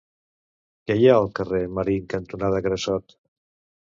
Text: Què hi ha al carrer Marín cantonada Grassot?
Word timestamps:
Què 0.87 0.95
hi 0.99 1.03
ha 1.09 1.17
al 1.17 1.29
carrer 1.39 1.59
Marín 1.79 2.07
cantonada 2.13 2.63
Grassot? 2.69 3.15